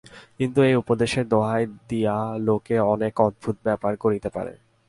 কিন্তু 0.37 0.59
এই 0.61 0.75
উপদেশের 0.75 1.25
দোহাই 1.27 1.63
দিয়া 1.89 2.15
লোকে 2.39 2.75
অনেক 2.93 3.13
অদ্ভুত 3.21 3.55
ব্যাপার 3.63 3.93
করিতে 3.97 4.29
পারে। 4.29 4.53